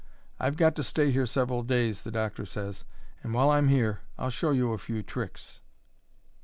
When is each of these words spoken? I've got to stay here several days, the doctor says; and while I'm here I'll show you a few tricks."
I've 0.39 0.57
got 0.57 0.75
to 0.77 0.83
stay 0.83 1.11
here 1.11 1.27
several 1.27 1.61
days, 1.61 2.01
the 2.01 2.09
doctor 2.09 2.43
says; 2.43 2.85
and 3.21 3.35
while 3.35 3.51
I'm 3.51 3.67
here 3.67 4.01
I'll 4.17 4.31
show 4.31 4.49
you 4.49 4.73
a 4.73 4.79
few 4.79 5.03
tricks." 5.03 5.61